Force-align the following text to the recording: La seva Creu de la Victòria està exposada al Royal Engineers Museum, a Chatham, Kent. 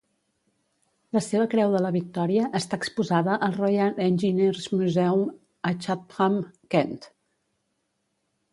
La 1.17 1.21
seva 1.25 1.43
Creu 1.51 1.75
de 1.75 1.81
la 1.85 1.91
Victòria 1.95 2.47
està 2.61 2.79
exposada 2.81 3.37
al 3.49 3.53
Royal 3.59 4.01
Engineers 4.07 4.71
Museum, 4.79 5.23
a 5.73 5.77
Chatham, 5.85 6.41
Kent. 6.77 6.99